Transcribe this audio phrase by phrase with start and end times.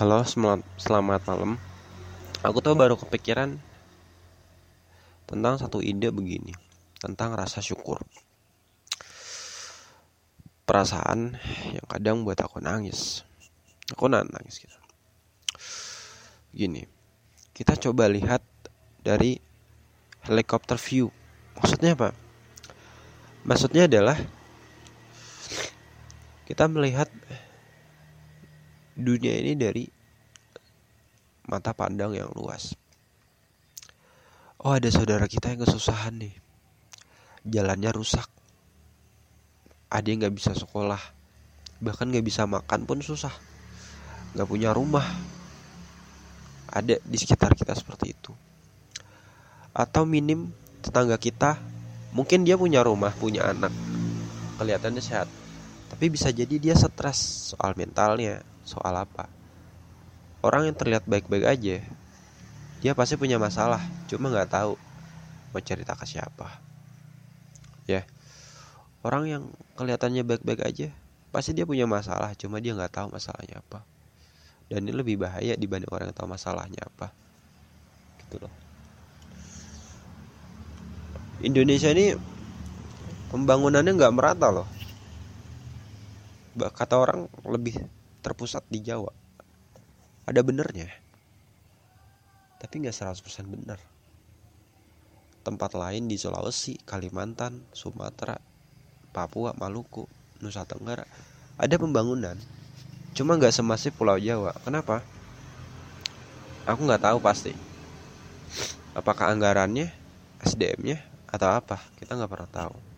[0.00, 1.60] Halo, selamat, malam.
[2.40, 3.60] Aku tuh baru kepikiran
[5.28, 6.56] tentang satu ide begini,
[6.96, 8.00] tentang rasa syukur.
[10.64, 11.36] Perasaan
[11.76, 13.28] yang kadang buat aku nangis.
[13.92, 14.80] Aku nangis gitu.
[16.56, 16.88] Gini,
[17.52, 18.40] kita coba lihat
[19.04, 19.36] dari
[20.24, 21.12] helikopter view.
[21.60, 22.16] Maksudnya apa?
[23.44, 24.16] Maksudnya adalah
[26.48, 27.12] kita melihat
[29.00, 29.84] dunia ini dari
[31.50, 32.76] mata pandang yang luas.
[34.60, 36.34] Oh ada saudara kita yang kesusahan nih,
[37.48, 38.28] jalannya rusak,
[39.88, 41.00] ada yang nggak bisa sekolah,
[41.80, 43.32] bahkan nggak bisa makan pun susah,
[44.36, 45.02] nggak punya rumah,
[46.68, 48.36] ada di sekitar kita seperti itu.
[49.72, 50.52] Atau minim
[50.84, 51.56] tetangga kita,
[52.12, 53.72] mungkin dia punya rumah, punya anak,
[54.60, 55.26] kelihatannya sehat,
[55.88, 59.26] tapi bisa jadi dia stres soal mentalnya, soal apa.
[60.46, 61.82] Orang yang terlihat baik-baik aja
[62.80, 64.78] dia pasti punya masalah cuma nggak tahu
[65.50, 66.62] mau cerita ke siapa.
[67.90, 68.06] Ya
[69.02, 69.42] orang yang
[69.74, 70.88] kelihatannya baik-baik aja
[71.34, 73.82] pasti dia punya masalah cuma dia nggak tahu masalahnya apa.
[74.70, 77.10] Dan ini lebih bahaya dibanding orang yang tahu masalahnya apa.
[78.22, 78.54] Gitu loh.
[81.42, 82.14] Indonesia ini
[83.34, 84.68] pembangunannya nggak merata loh.
[86.54, 89.12] Kata orang lebih terpusat di Jawa.
[90.28, 90.88] Ada benernya.
[92.60, 93.80] Tapi nggak 100% bener.
[95.40, 98.36] Tempat lain di Sulawesi, Kalimantan, Sumatera,
[99.10, 100.04] Papua, Maluku,
[100.44, 101.04] Nusa Tenggara
[101.60, 102.36] ada pembangunan.
[103.16, 104.56] Cuma nggak semasif Pulau Jawa.
[104.64, 105.04] Kenapa?
[106.68, 107.52] Aku nggak tahu pasti.
[108.96, 109.92] Apakah anggarannya
[110.44, 111.80] SDM-nya atau apa?
[111.96, 112.89] Kita nggak pernah tahu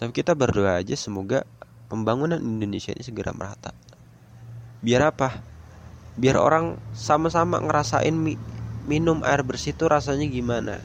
[0.00, 1.44] Tapi kita berdoa aja semoga
[1.92, 3.76] pembangunan Indonesia ini segera merata.
[4.80, 5.44] Biar apa?
[6.16, 8.40] Biar orang sama-sama ngerasain mi
[8.88, 10.80] minum air bersih itu rasanya gimana.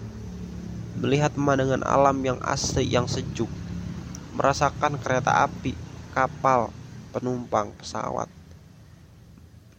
[0.99, 3.47] Melihat pemandangan alam yang asli, yang sejuk.
[4.35, 5.71] Merasakan kereta api,
[6.11, 6.75] kapal,
[7.15, 8.27] penumpang, pesawat.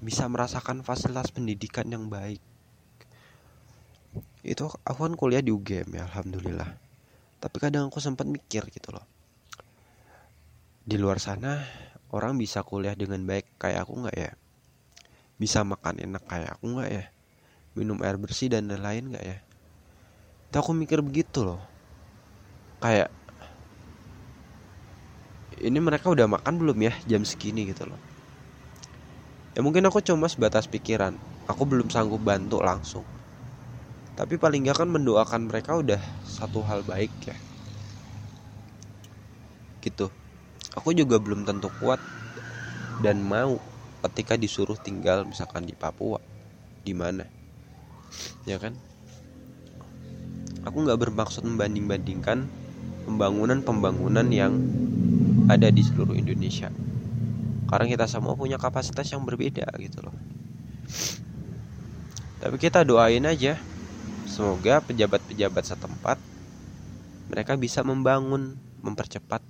[0.00, 2.40] Bisa merasakan fasilitas pendidikan yang baik.
[4.40, 6.72] Itu aku kan kuliah di UGM ya, alhamdulillah.
[7.36, 9.15] Tapi kadang aku sempat mikir gitu loh
[10.86, 11.66] di luar sana
[12.14, 14.30] orang bisa kuliah dengan baik kayak aku nggak ya?
[15.34, 17.04] Bisa makan enak kayak aku nggak ya?
[17.74, 19.38] Minum air bersih dan lain-lain nggak ya?
[20.46, 21.58] Itu aku mikir begitu loh.
[22.78, 23.10] Kayak
[25.58, 27.98] ini mereka udah makan belum ya jam segini gitu loh.
[29.58, 31.18] Ya mungkin aku cuma sebatas pikiran
[31.50, 33.10] aku belum sanggup bantu langsung.
[34.14, 37.36] Tapi paling gak kan mendoakan mereka udah satu hal baik ya.
[39.82, 40.25] Gitu
[40.76, 41.98] aku juga belum tentu kuat
[43.00, 43.58] dan mau
[44.06, 46.20] ketika disuruh tinggal misalkan di Papua.
[46.86, 47.26] Di mana
[48.46, 48.76] ya kan?
[50.66, 52.46] Aku nggak bermaksud membanding-bandingkan
[53.06, 54.52] pembangunan-pembangunan yang
[55.46, 56.70] ada di seluruh Indonesia.
[57.66, 60.14] Karena kita semua punya kapasitas yang berbeda gitu loh.
[62.42, 63.58] Tapi kita doain aja.
[64.26, 66.18] Semoga pejabat-pejabat setempat
[67.30, 69.40] mereka bisa membangun mempercepat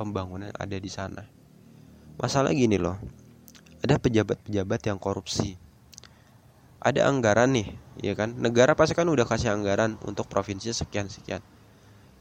[0.00, 1.28] pembangunan ada di sana.
[2.16, 2.96] Masalah gini loh,
[3.84, 5.60] ada pejabat-pejabat yang korupsi.
[6.80, 8.32] Ada anggaran nih, ya kan?
[8.40, 11.44] Negara pasti kan udah kasih anggaran untuk provinsi sekian-sekian.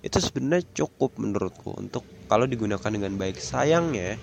[0.03, 3.39] Itu sebenarnya cukup menurutku untuk kalau digunakan dengan baik.
[3.39, 4.19] Sayangnya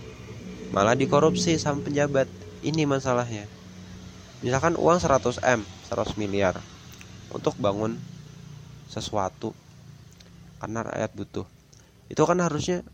[0.76, 2.28] malah dikorupsi sama pejabat.
[2.60, 3.48] Ini masalahnya.
[4.44, 6.60] Misalkan uang 100 M, 100 miliar
[7.32, 7.96] untuk bangun
[8.92, 9.56] sesuatu
[10.60, 11.46] karena rakyat butuh.
[12.12, 12.84] Itu kan harusnya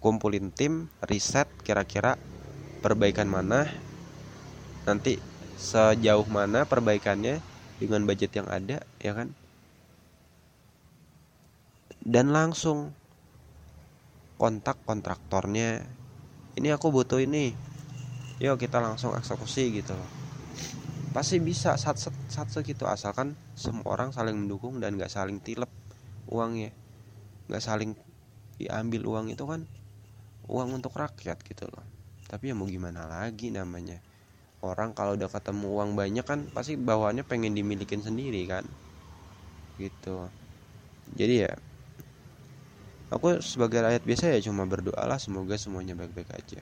[0.00, 2.16] kumpulin tim riset kira-kira
[2.80, 3.68] perbaikan mana.
[4.88, 5.20] Nanti
[5.60, 7.44] sejauh mana perbaikannya
[7.76, 9.36] dengan budget yang ada ya kan?
[12.00, 12.96] Dan langsung
[14.40, 15.84] kontak kontraktornya.
[16.56, 17.52] Ini aku butuh ini.
[18.40, 20.10] Yuk kita langsung eksekusi gitu loh.
[21.12, 25.68] Pasti bisa satu satu gitu asalkan semua orang saling mendukung dan gak saling tilep
[26.32, 26.72] uangnya.
[27.52, 27.92] Gak saling
[28.56, 29.68] diambil uang itu kan
[30.54, 31.84] uang untuk rakyat gitu loh.
[32.30, 33.98] Tapi ya mau gimana lagi namanya.
[34.70, 38.64] Orang kalau udah ketemu uang banyak kan pasti bawaannya pengen dimilikin sendiri kan.
[39.78, 40.16] Gitu.
[41.18, 41.52] Jadi ya
[43.14, 46.60] aku sebagai rakyat biasa ya cuma berdoa lah semoga semuanya baik-baik aja